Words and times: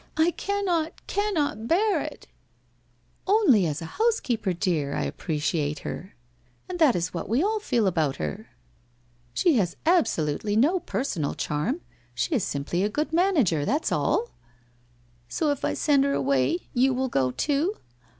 I 0.17 0.31
cannot, 0.31 1.05
cannot 1.05 1.67
bear 1.67 2.01
it!' 2.01 2.25
'Only 3.27 3.67
as 3.67 3.83
a 3.83 4.01
housekeeper, 4.01 4.51
dear, 4.51 4.95
1 4.95 5.05
appreciate 5.07 5.79
her. 5.85 6.15
And 6.67 6.79
that 6.79 6.95
it 6.95 7.05
what 7.13 7.29
we 7.29 7.43
all 7.43 7.59
feel 7.59 7.85
about 7.85 8.15
her! 8.15 8.49
She 9.35 9.57
has 9.57 9.75
absolutely 9.85 10.55
190 10.55 10.57
WHITE 10.57 10.93
ROSE 10.97 11.15
OF 11.17 11.21
WEARY 11.21 11.27
LEAF 11.27 11.29
no 11.29 11.33
personal 11.35 11.35
charm; 11.35 11.81
she 12.15 12.33
is 12.33 12.51
dimply 12.51 12.81
a 12.83 12.89
good 12.89 13.13
manager, 13.13 13.63
that's 13.63 13.91
all!' 13.91 14.31
* 14.85 14.97
So 15.29 15.51
if 15.51 15.63
I 15.63 15.75
send 15.75 16.03
her 16.05 16.13
away, 16.13 16.69
you 16.73 16.95
will 16.95 17.07
go 17.07 17.29
too? 17.29 17.75